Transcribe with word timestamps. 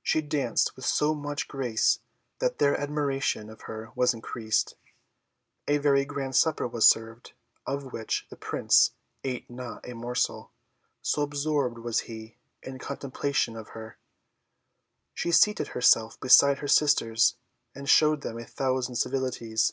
She 0.00 0.20
danced 0.22 0.76
with 0.76 0.84
so 0.84 1.12
much 1.12 1.48
grace 1.48 1.98
that 2.38 2.60
their 2.60 2.78
admiration 2.80 3.50
of 3.50 3.62
her 3.62 3.90
was 3.96 4.14
increased. 4.14 4.76
A 5.66 5.78
very 5.78 6.04
grand 6.04 6.36
supper 6.36 6.68
was 6.68 6.88
served, 6.88 7.32
of 7.66 7.92
which 7.92 8.28
the 8.30 8.36
Prince 8.36 8.92
ate 9.24 9.50
not 9.50 9.84
a 9.84 9.96
morsel, 9.96 10.52
so 11.02 11.22
absorbed 11.22 11.78
was 11.78 12.02
he 12.06 12.36
in 12.62 12.78
contemplation 12.78 13.56
of 13.56 13.70
her. 13.70 13.98
She 15.14 15.32
seated 15.32 15.66
herself 15.74 16.20
beside 16.20 16.58
her 16.58 16.68
sisters, 16.68 17.34
and 17.74 17.88
showed 17.88 18.20
them 18.20 18.38
a 18.38 18.44
thousand 18.44 18.94
civilities. 18.94 19.72